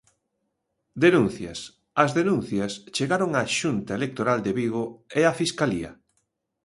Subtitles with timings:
[1.05, 1.59] Denuncias
[2.03, 4.83] As denuncias chegaron á Xunta Electoral de Vigo
[5.19, 5.91] e á Fiscalía.